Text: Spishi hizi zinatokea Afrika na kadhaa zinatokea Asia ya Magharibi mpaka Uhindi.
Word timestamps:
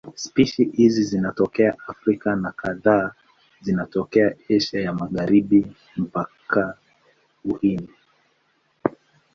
Spishi 0.15 0.63
hizi 0.63 1.03
zinatokea 1.03 1.75
Afrika 1.87 2.35
na 2.35 2.51
kadhaa 2.51 3.11
zinatokea 3.61 4.35
Asia 4.49 4.81
ya 4.81 4.93
Magharibi 4.93 5.67
mpaka 5.97 6.77
Uhindi. 7.45 7.93